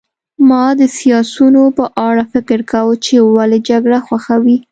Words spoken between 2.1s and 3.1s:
فکر کاوه